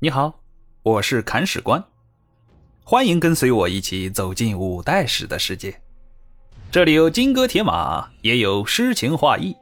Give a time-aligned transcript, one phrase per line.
[0.00, 0.44] 你好，
[0.84, 1.84] 我是砍史官，
[2.84, 5.82] 欢迎跟随我一起走进五代史的世界。
[6.70, 9.56] 这里有金戈铁马，也有诗情画意，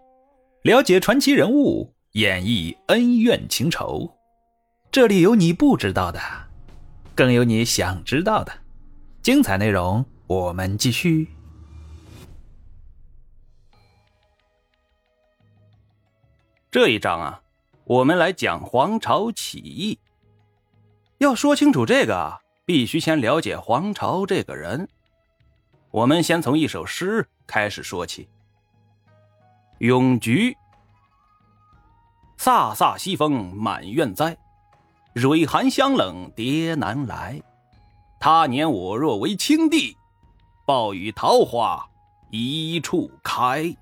[0.60, 4.14] 了解传奇人物，演绎恩怨情仇。
[4.92, 6.20] 这里有你不知道的，
[7.14, 8.52] 更有你想知道的。
[9.22, 11.28] 精彩内容，我们继续。
[16.70, 17.40] 这一章啊，
[17.84, 19.98] 我们来讲黄巢起义。
[21.18, 24.86] 要说清楚这个，必须先了解黄巢这个人。
[25.90, 28.28] 我们先从一首诗开始说起
[29.80, 30.54] ：“咏菊，
[32.38, 34.36] 飒飒西风满院栽，
[35.14, 37.40] 蕊寒香冷蝶难来。
[38.20, 39.96] 他年我若为青帝，
[40.66, 41.82] 暴雨桃花
[42.30, 43.74] 一处开。”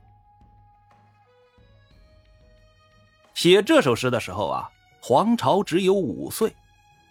[3.34, 4.70] 写这首诗的时候啊，
[5.02, 6.54] 黄巢只有五岁。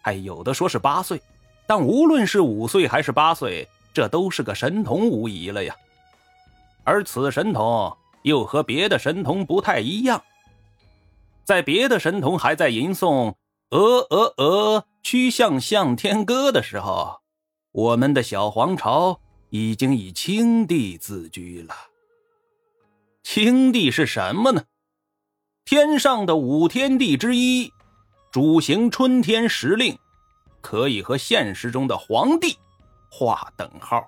[0.04, 1.20] 还有的说是八岁，
[1.66, 5.76] 但无论是五岁还是八岁，这都是个神童无疑了呀。
[6.84, 10.22] 而此神童又和别的神童不太一样，
[11.46, 13.36] 在别的神童还在吟诵
[13.72, 17.22] “鹅鹅鹅，曲项向天歌”的时候，
[17.72, 21.74] 我们的小黄巢已经以青帝自居了。
[23.24, 24.66] 青帝是什么呢？
[25.64, 27.72] 天上的五天帝之一。
[28.34, 29.96] 主行春天时令，
[30.60, 32.58] 可以和现实中的皇帝
[33.08, 34.04] 划等号。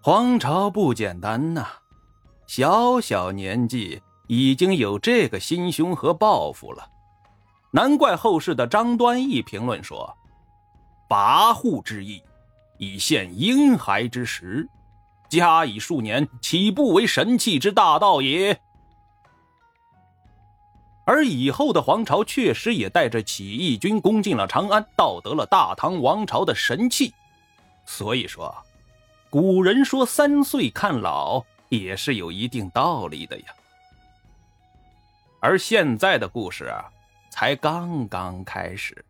[0.00, 1.64] 皇朝不简单呐，
[2.48, 6.84] 小小年纪已经有这个心胸和抱负了，
[7.70, 10.12] 难怪后世的张端义评论说
[11.08, 12.20] ：“跋扈之意，
[12.78, 14.68] 以现婴孩之时，
[15.28, 18.60] 加以数年，岂不为神器之大道也？”
[21.08, 27.14] 而以后的皇朝确实也带着起义军攻进了长安，盗得了大唐王朝的神器。
[27.86, 28.54] 所以说，
[29.30, 33.46] 古人说“三岁看老”也是有一定道理的呀。
[35.40, 36.84] 而现在的故事啊，
[37.30, 39.02] 才刚刚开始。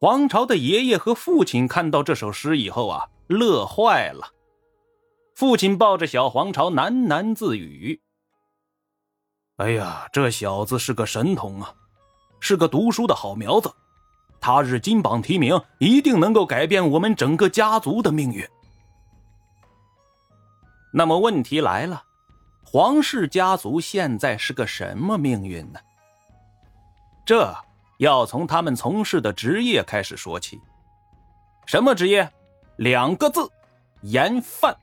[0.00, 4.32] 皇朝的爷爷和父亲看到这首诗以后啊，乐坏了。
[5.36, 8.00] 父亲抱着小黄巢喃喃自语
[9.56, 11.74] ：“哎呀，这小子是个神童啊，
[12.40, 13.70] 是个读书的好苗子，
[14.40, 18.48] 他日金榜题名，一定能够改变我们整个家族的命运。”
[20.90, 22.02] 那么问题来了，
[22.64, 25.78] 黄氏家族现在是个什么命运呢？
[27.26, 27.54] 这
[27.98, 30.58] 要从他们从事的职业开始说起。
[31.66, 32.26] 什么职业？
[32.78, 33.46] 两个字：
[34.00, 34.74] 盐贩。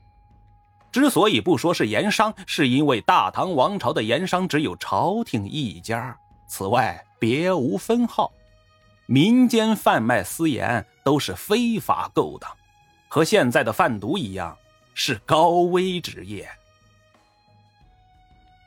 [0.94, 6.16] 之所以不说是盐商，是因为大唐王朝的盐商只有朝廷一家，
[6.46, 8.32] 此外别无分号。
[9.06, 12.48] 民间贩卖私盐都是非法勾当，
[13.08, 14.56] 和现在的贩毒一样，
[14.94, 16.48] 是高危职业。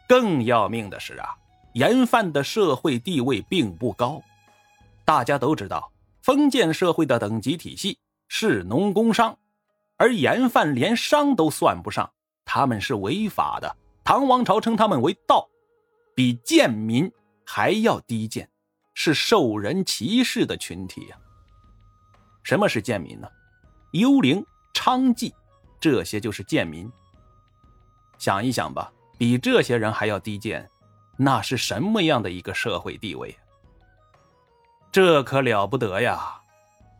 [0.05, 1.33] 更要命的是啊，
[1.75, 4.21] 盐贩的社会地位并不高。
[5.05, 5.89] 大家都知道，
[6.21, 9.37] 封建社会的等级体系是农工商，
[9.95, 12.11] 而盐贩连商都算不上。
[12.49, 13.75] 他们是违法的，
[14.05, 15.45] 唐王朝称他们为盗，
[16.15, 17.11] 比贱民
[17.45, 18.49] 还要低贱，
[18.93, 21.17] 是受人歧视的群体呀。
[22.43, 23.27] 什么是贱民呢？
[23.91, 24.43] 幽灵、
[24.73, 25.33] 娼妓，
[25.77, 26.89] 这些就是贱民。
[28.17, 30.67] 想一想吧，比这些人还要低贱，
[31.17, 33.37] 那是什么样的一个社会地位？
[34.89, 36.41] 这可了不得呀，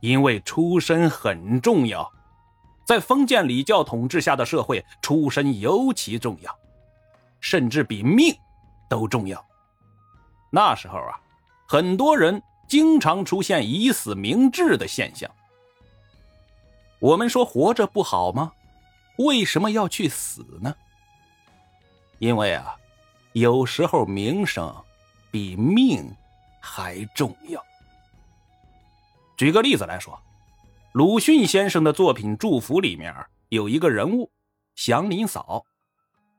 [0.02, 2.12] 因为出身很重要。
[2.88, 6.58] 在封建礼教统治下的社会，出身尤其重要，
[7.42, 8.34] 甚至比命
[8.88, 9.46] 都重要。
[10.50, 11.20] 那时候啊，
[11.68, 15.30] 很多人经常出现以死明志的现象。
[17.00, 18.54] 我们说活着不好吗？
[19.18, 20.74] 为什么要去死呢？
[22.20, 22.74] 因为啊，
[23.34, 24.74] 有时候名声
[25.30, 26.10] 比命
[26.62, 27.62] 还重要。
[29.36, 30.18] 举个例子来说。
[30.98, 33.14] 鲁迅先生的作品《祝福》里面
[33.50, 34.32] 有一个人物，
[34.74, 35.64] 祥林嫂，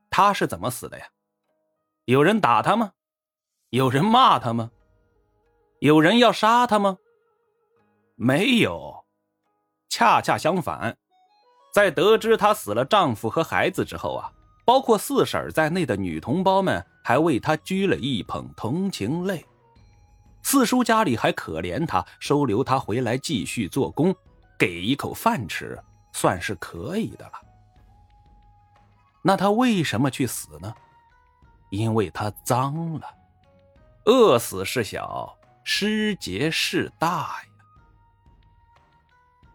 [0.09, 1.05] 她是怎么死的呀？
[2.03, 2.91] 有人打她吗？
[3.69, 4.69] 有人骂她吗？
[5.79, 6.97] 有人要杀她吗？
[8.17, 9.05] 没有，
[9.87, 10.97] 恰恰相反，
[11.73, 14.29] 在得知她死了丈夫和孩子之后啊，
[14.65, 19.45] 包括四婶在内的女同胞们还为她掬了一捧同情泪。
[20.43, 24.13] 四叔家里还可怜她，收留她回来继续做工。
[24.59, 25.79] 给一口饭吃，
[26.11, 27.31] 算是可以的了。
[29.23, 30.75] 那他为什么去死呢？
[31.71, 33.07] 因为他脏了。
[34.05, 37.45] 饿死事小，失节事大呀。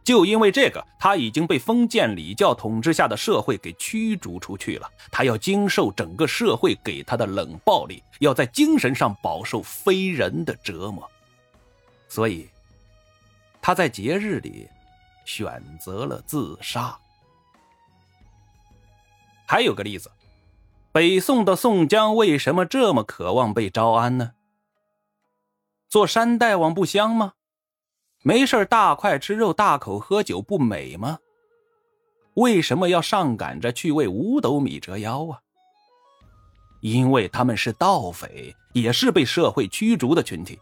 [0.05, 4.91] 就因为这个，他已经被封建礼教统治下的社会给驱逐出去了。
[5.11, 11.11] 他要经受整个社会给他的冷暴力，要在精神上饱受非人的折磨。
[12.07, 12.49] 所以，
[13.63, 14.69] 他在节日里
[15.25, 16.99] 选择了自杀。
[19.47, 20.11] 还有个例子，
[20.93, 24.33] 北宋的宋江为什么这么渴望被招安呢？
[25.89, 27.35] 做山大王不香吗？
[28.23, 31.19] 没事大块吃肉，大口喝酒不美吗？
[32.35, 35.41] 为什么要上赶着去为五斗米折腰啊？
[36.81, 40.59] 因为他们是盗匪，也是被社会驱逐的群体。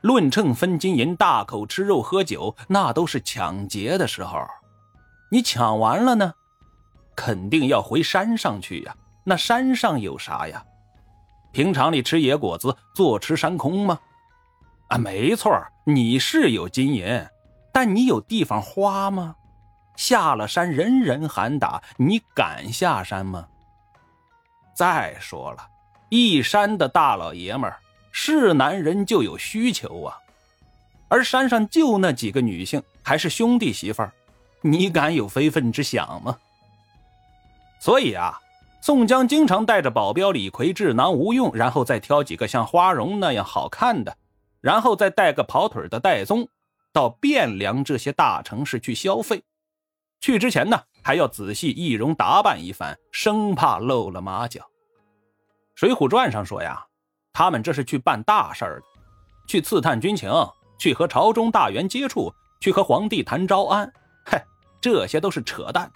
[0.00, 4.38] 论秤分金银，大口吃肉喝酒，那都是抢劫的时候。
[5.30, 6.34] 你抢完了呢，
[7.16, 8.96] 肯定要回山上去呀。
[9.24, 10.64] 那山上有啥呀？
[11.52, 13.98] 平常里吃野果子，坐吃山空吗？
[14.88, 15.52] 啊，没错，
[15.84, 17.26] 你是有金银，
[17.72, 19.34] 但你有地方花吗？
[19.96, 23.48] 下了山，人人喊打，你敢下山吗？
[24.74, 25.68] 再说了，
[26.08, 27.78] 一山的大老爷们儿
[28.20, 30.18] 是男人就有需求啊，
[31.06, 34.12] 而山上就那几个女性，还是兄弟媳妇儿，
[34.60, 36.36] 你敢有非分之想吗？
[37.78, 38.36] 所以啊，
[38.80, 44.16] 宋江经常带着保镖李逵智囊无用，然后再挑几个像花荣那样好看的。
[44.60, 46.48] 然后再带个跑腿的戴宗，
[46.92, 49.44] 到汴梁这些大城市去消费。
[50.20, 54.62] 去之前呢，还要仔细易容打扮一番，生怕露了马脚。
[55.76, 56.84] 《水浒传》上说呀，
[57.32, 58.82] 他们这是去办大事的，
[59.46, 60.30] 去刺探军情，
[60.78, 63.92] 去和朝中大员接触，去和皇帝谈招安。
[64.24, 64.44] 嗨，
[64.80, 65.90] 这些都是扯淡，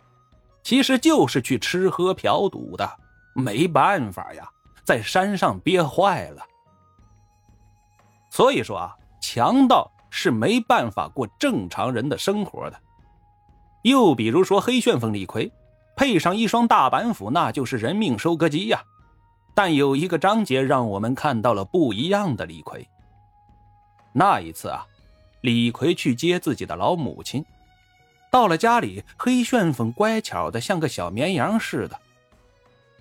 [0.63, 2.99] 其实就是去吃喝嫖赌的。
[3.35, 4.49] 没办法呀，
[4.85, 6.43] 在山上憋坏了。
[8.31, 12.79] 所以说啊，强盗是没办法过正常人的生活的。
[13.83, 15.51] 又比如说黑旋风李逵，
[15.97, 18.83] 配上一双大板斧，那就是人命收割机呀。
[19.55, 22.89] 但有一个章节让我们看到了不一样的李逵。
[24.13, 24.87] 那一次啊，
[25.43, 27.45] 李逵去接自己的老母亲，
[28.31, 31.99] 到了家里，黑旋风乖巧的像个小绵羊似的。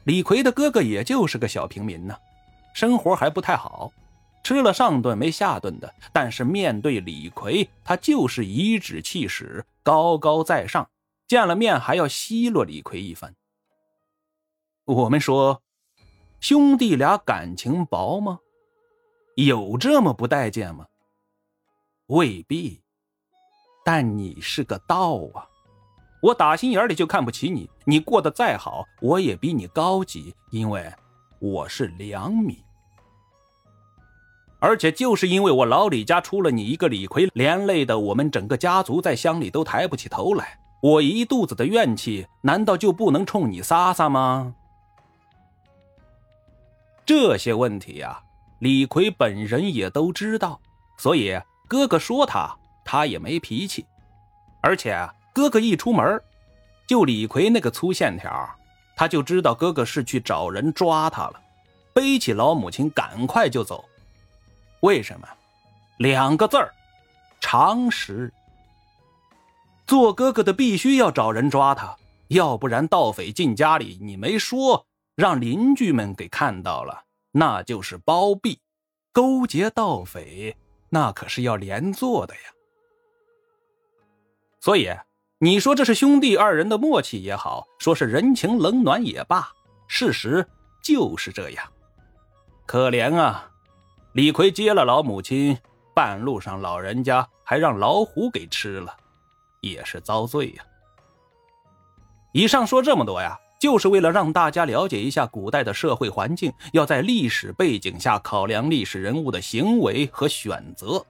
[0.06, 2.18] 李逵的哥哥也就是个小平民呢，
[2.74, 3.92] 生活还不太好。
[4.44, 10.90] 吃了上顿没下顿的，但是面对李逵，他就是颐指气使，高高在上，
[11.28, 13.36] 见了面还要奚落李逵一番。
[14.86, 15.62] 我们说，
[16.42, 18.40] 兄弟俩感情薄吗？
[19.36, 20.88] 有这么不待见吗？
[22.08, 22.82] 未必。
[23.86, 25.46] 但你是个道啊，
[26.20, 27.70] 我打心眼里就看不起你。
[27.86, 30.92] 你过得再好，我也比你高级，因为
[31.40, 32.58] 我是良民。
[34.60, 40.60] 而且就是因为我老李家出了你一个李逵，连累的我们整个家族在乡里都抬不起头来。
[40.82, 44.56] 我一肚子的怨气，难道就不能冲你撒撒吗？
[47.14, 48.24] 这些问题呀，
[48.60, 50.58] 李逵本人也都知道，
[50.98, 51.38] 所以
[51.68, 53.86] 哥哥说他，他也没脾气。
[54.62, 54.98] 而且
[55.34, 56.18] 哥哥一出门，
[56.88, 58.50] 就李逵那个粗线条，
[58.96, 61.42] 他就知道哥哥是去找人抓他了，
[61.94, 63.84] 背起老母亲，赶快就走。
[64.80, 65.28] 为什么？
[65.98, 66.74] 两个字儿，
[67.42, 68.32] 常识。
[69.86, 71.94] 做哥哥的必须要找人抓他，
[72.30, 78.60] 要不然盗匪进家里，你没说，让邻居们给看到了，那就是包庇、
[79.12, 80.56] 勾结盗匪，
[80.90, 82.42] 那可是要连坐的呀。
[84.60, 84.90] 所以，
[85.40, 89.52] 你说这是兄弟二人的默契也好，说是人情冷暖也罢，
[89.88, 90.48] 事实
[90.84, 91.72] 就是这样。
[92.66, 93.50] 可怜啊！
[94.14, 95.58] 李逵接了老母亲，
[95.96, 98.96] 半路上老人家还让老虎给吃了，
[99.62, 100.64] 也是遭罪呀。
[102.34, 111.06] 以上说这么多呀，就是为了让大家了解一下古代的社会环境，要在历史背景下考量历史人物的行为和选择，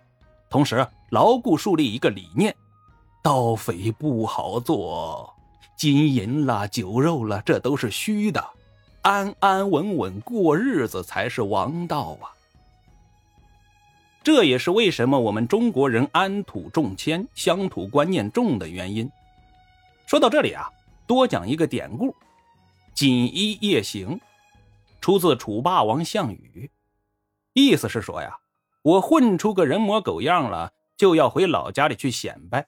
[0.49, 2.53] 同时牢固树立一个理念：
[3.23, 5.33] 盗匪不好做，
[5.77, 8.45] 金银啦、酒肉啦，这都是虚的，
[9.03, 12.35] 安安稳稳过日子才是王道啊。
[14.21, 19.09] 这也是为什么我们中国人安土重迁、乡土观念重的原因。
[20.05, 20.69] 说到这里啊，
[21.07, 22.13] 多讲一个典故
[22.93, 24.19] ：“锦衣夜行”，
[25.01, 26.69] 出自楚霸王项羽。
[27.53, 28.37] 意思是说呀，
[28.81, 32.67] 我混出个人模狗样了，就要回老家里去显摆，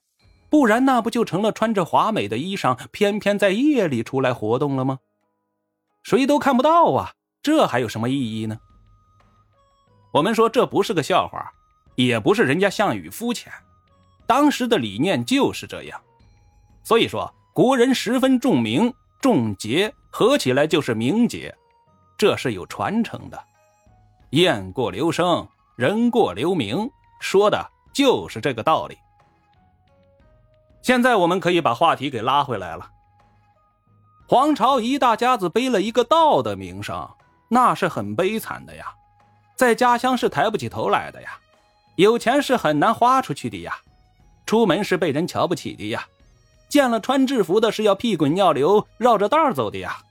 [0.49, 4.99] 不然那不就成了穿着华美的衣裳，偏偏在夜里出来活动了吗？
[6.01, 8.59] 谁都看不到啊，这还有什么意义呢？
[10.11, 11.51] 我们说这不是个笑话，
[11.95, 13.51] 也不是人家项羽肤浅，
[14.27, 16.01] 当时的理念就是这样。
[16.83, 21.55] 所以说，国人十分重名重劫，合起来就是名节，
[22.17, 23.41] 这是有传承的。
[24.31, 28.97] 雁过留声，人过留名，说的就是这个道理。
[30.81, 32.91] 现在我们可以把话题给拉回来了。
[34.27, 37.09] 黄巢一大家子背了一个道的名声，
[37.47, 38.93] 那是很悲惨的呀，
[39.55, 41.39] 在家乡是抬不起头来的呀，
[41.95, 43.77] 有钱是很难花出去的呀，
[44.45, 46.05] 出门是被人瞧不起的呀，
[46.73, 50.01] 见了穿制服的是要屁滚尿流、绕着道走的呀，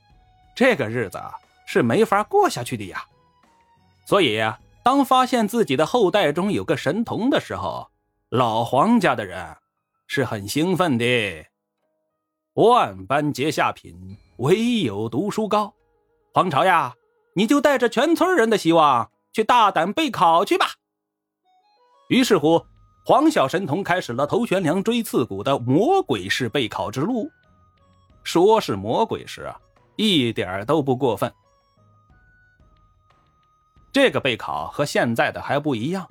[0.55, 1.21] 这个日子
[1.67, 3.03] 是没法过下去的呀。
[4.05, 4.41] 所以，
[4.81, 7.89] 当发现自己的后代中有个神童的时候，
[8.29, 9.57] 老黄家的人
[10.07, 11.05] 是很兴奋的。
[12.53, 15.73] 万般皆下品，唯有读书高。
[16.33, 16.95] 黄巢呀，
[17.35, 20.67] 你就带着全村人的希望去大胆备考去吧。
[22.07, 22.65] 于是乎，
[23.05, 27.29] 黄小神童开始了头悬梁锥刺股的魔鬼式备考之路。
[28.23, 29.59] 说是魔鬼式啊，
[29.97, 31.31] 一点都不过分。
[33.91, 36.09] 这个备考和现在的还不一样，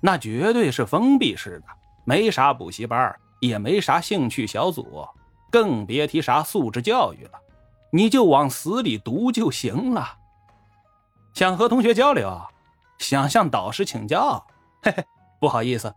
[0.00, 1.66] 那绝对是封闭式的，
[2.04, 5.06] 没啥补习班，也没啥兴趣小组。
[5.50, 7.38] 更别提啥素质教育了，
[7.90, 10.18] 你就往死里读就行了。
[11.34, 12.40] 想和同学交流，
[12.98, 14.44] 想向导师请教，
[14.82, 15.04] 嘿嘿，
[15.38, 15.94] 不好意思，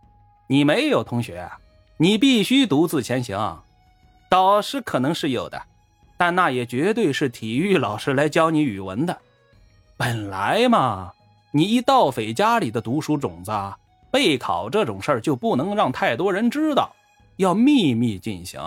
[0.48, 1.50] 你没有同学，
[1.96, 3.62] 你必须独自前行。
[4.28, 5.62] 导师可能是有的，
[6.16, 9.18] 但那也绝对是体育老师来教你语文的。
[9.96, 11.12] 本来嘛，
[11.52, 13.52] 你一盗匪家里的读书种子，
[14.10, 16.94] 备考这种事儿就不能让太多人知道，
[17.36, 18.60] 要秘密进行。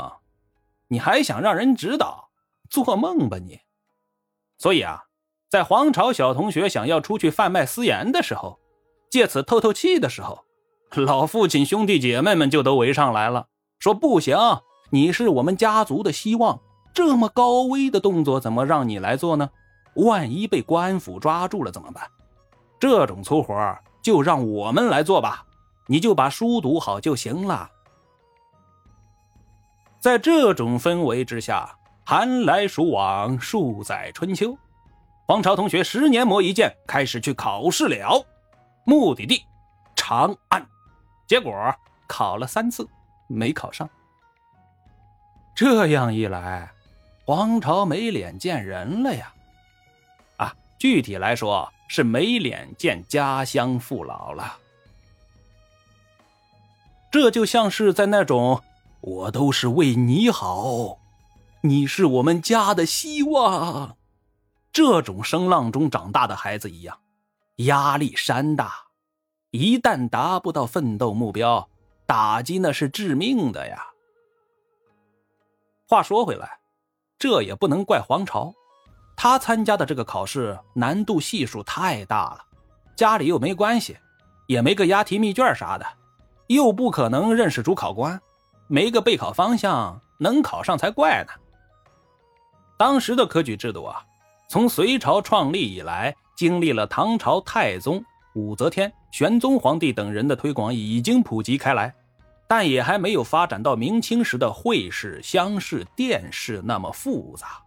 [0.87, 2.29] 你还想让人指导？
[2.69, 3.59] 做梦吧你！
[4.57, 5.05] 所以啊，
[5.49, 8.59] 在黄巢小同学想要出去贩卖私盐的时候，
[9.09, 10.45] 借此透透气的时候，
[10.95, 14.35] 老父亲兄弟姐妹们就都围上来了，说不行，
[14.89, 16.59] 你是我们家族的希望，
[16.93, 19.49] 这么高危的动作怎么让你来做呢？
[19.95, 22.03] 万一被官府抓住了怎么办？
[22.79, 25.45] 这种粗活就让我们来做吧，
[25.87, 27.69] 你就把书读好就行了。
[29.99, 34.57] 在这种氛围之下，寒来暑往，数载春秋，
[35.27, 38.25] 黄巢同学十年磨一剑，开始去考试了。
[38.85, 39.43] 目的地
[39.95, 40.65] 长安，
[41.29, 41.53] 结果
[42.07, 42.85] 考了三次
[43.27, 43.89] 没考上。
[45.55, 46.69] 这样一来，
[47.25, 49.31] 黄巢没脸见人了呀！
[50.35, 54.57] 啊，具体来说是没脸见家乡父老了。
[57.09, 58.61] 这就像是在那种。
[59.01, 60.99] 我都是为你好，
[61.61, 63.95] 你是我们家的希望。
[64.73, 66.99] 这种声浪中长大的孩子一样，
[67.55, 68.88] 压力山大。
[69.51, 71.67] 一旦达不到奋斗目标，
[72.05, 73.83] 打击那是致命的呀。
[75.87, 76.59] 话说回来，
[77.17, 78.53] 这也不能怪黄巢，
[79.17, 82.45] 他参加的这个考试难度系数太大了，
[82.95, 83.97] 家里又没关系，
[84.45, 85.85] 也没个押题密卷啥的，
[86.47, 88.19] 又不可能认识主考官。
[88.67, 91.33] 没个备考方向，能考上才怪呢。
[92.77, 94.05] 当时的科举制度啊，
[94.47, 101.93] 从隋朝创立以来，经历了唐朝太宗、武则天、玄宗皇帝等人的推广，已经普及开来，
[102.47, 107.61] 但也还没有发展到明清时的会试、乡试、殿试那么复杂。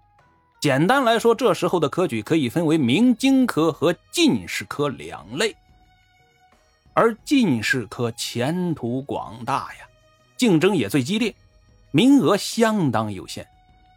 [0.61, 5.55] 简单来说，这时候的科举可以分为明经科和进士科两类，
[6.95, 9.87] 而进士科前途广大呀。
[10.37, 11.35] 竞争也最激烈，
[11.91, 13.45] 名额相当有限。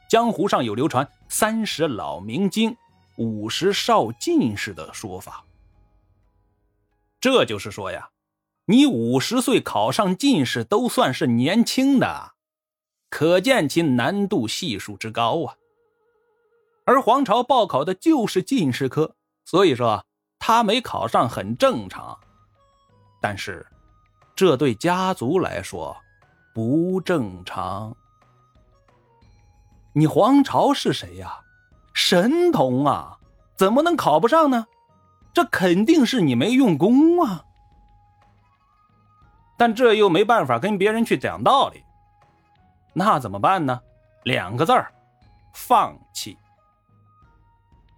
[0.10, 2.76] 江湖上有流传“三十老明经，
[3.18, 5.45] 五十少进士”的说法。
[7.26, 8.12] 这就是说呀，
[8.66, 12.34] 你五十岁考上进士都算是年轻的，
[13.10, 15.56] 可见其难度系数之高啊。
[16.86, 20.06] 而黄巢报考的就是进士科，所以说
[20.38, 22.16] 他没考上很正常。
[23.20, 23.66] 但是，
[24.36, 25.98] 这对家族来说，
[26.54, 27.98] 不正常！
[29.96, 31.40] 你黄巢是谁呀？
[31.92, 33.18] 神童啊，
[33.58, 34.68] 怎么能考不上呢？
[35.36, 37.44] 这肯定是你没用功啊！
[39.58, 41.84] 但这又没办法跟别人去讲道理，
[42.94, 43.82] 那怎么办呢？
[44.24, 44.94] 两个字儿：
[45.54, 46.38] 放弃。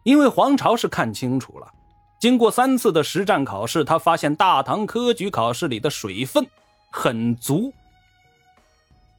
[0.02, 1.72] 因为黄巢是看清楚了，
[2.20, 6.44] 经过三次的实战考试，他发现大唐科举考试里的水分
[6.90, 7.72] 很足。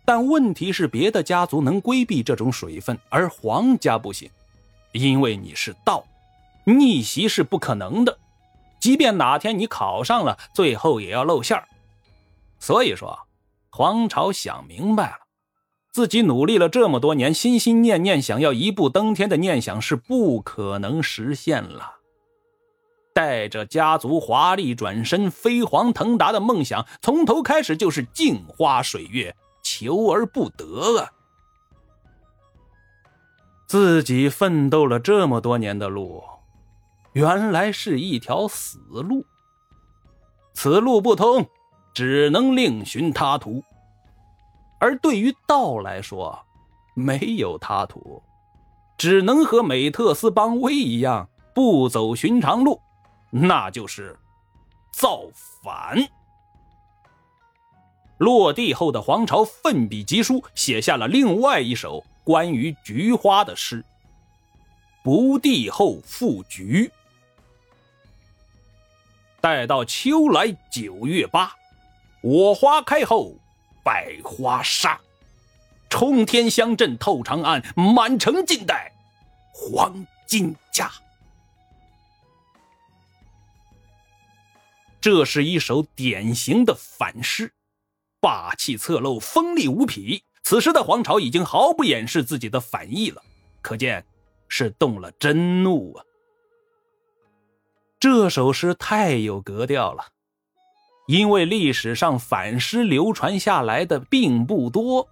[0.05, 4.29] 但问题是，别的家族能规避这种水分，而黄家不行，
[4.91, 6.03] 因为你是道，
[6.77, 8.19] 逆袭是不可能的。
[8.81, 11.67] 即便哪天你考上了，最后也要露馅儿。
[12.59, 13.19] 所以说，
[13.71, 15.19] 黄巢想明白了，
[15.93, 21.97] 自己努力了这么多年，心心念念想要一步登天的念想是不可能实现了。
[23.13, 31.11] 带着家族华丽转身、飞黄腾达的梦想，从头开始就是镜花水月，求而不得啊！
[33.67, 36.23] 自己奋斗了这么多年的路。
[37.19, 39.27] 原来是一条死路，
[40.55, 41.45] 此路不通，
[41.93, 43.61] 只能另寻他途。
[44.79, 46.39] 而对于道来说，
[46.95, 48.23] 没有他途，
[48.97, 52.81] 只能和美特斯邦威一样，不走寻常路，
[53.31, 54.17] 那就是
[54.93, 55.23] 造
[55.61, 55.99] 反。
[58.19, 63.85] 落地后的黄巢奋笔疾书，写下了另外一首关于菊花的诗
[65.03, 66.89] ：“不地后复菊。”
[69.41, 71.55] 待到秋来九月八，
[72.23, 73.37] 我花开后
[73.85, 75.01] 百花杀，
[75.89, 78.93] 冲天香阵透长安，满城尽带
[79.53, 80.91] 黄金甲。
[85.01, 87.53] 这是一首典型的反诗，
[88.21, 90.25] 霸气侧漏，锋利无匹。
[90.43, 93.23] 此时的黄巢已经毫不掩饰自己的反意了，
[93.63, 94.05] 可见
[94.49, 96.05] 是动了真怒啊。
[98.01, 100.05] 这首诗太有格调了，
[101.09, 105.09] 因为历史上反诗流传下来的并不多，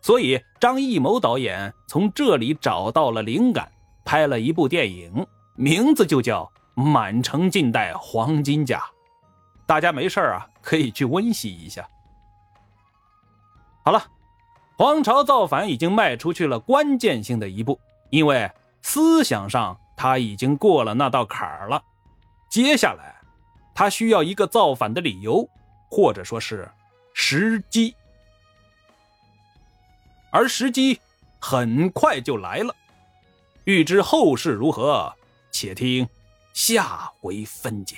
[0.00, 3.70] 所以张艺谋导演从这里找到了灵感，
[4.02, 6.50] 拍了一部电影，名字就叫
[6.82, 8.78] 《满城尽带黄金甲》。
[9.66, 11.86] 大家没事啊，可以去温习一下。
[13.84, 14.06] 好了，
[14.78, 21.82] 黄巢造反已经迈出去了关键性的一步，因为思想上他已经过了那道坎儿了。
[22.52, 23.18] 接下来，
[23.74, 25.48] 他需要一个造反的理由，
[25.90, 26.70] 或者说是
[27.14, 27.96] 时机，
[30.30, 31.00] 而时机
[31.40, 32.76] 很快就来了。
[33.64, 35.10] 欲知后事如何，
[35.50, 36.06] 且听
[36.52, 37.96] 下回分解。